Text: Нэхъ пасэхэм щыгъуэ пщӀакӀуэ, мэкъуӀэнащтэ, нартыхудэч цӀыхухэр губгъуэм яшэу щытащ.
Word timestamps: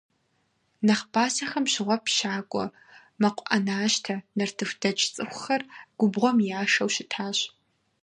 Нэхъ 0.85 1.05
пасэхэм 1.13 1.65
щыгъуэ 1.71 1.97
пщӀакӀуэ, 2.03 2.65
мэкъуӀэнащтэ, 3.21 4.15
нартыхудэч 4.37 4.99
цӀыхухэр 5.13 5.61
губгъуэм 5.97 6.37
яшэу 6.59 6.89
щытащ. 6.95 7.37